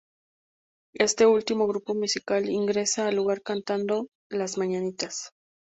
[0.95, 5.29] Este último grupo musical ingresa al lugar cantando "Las mañanitas".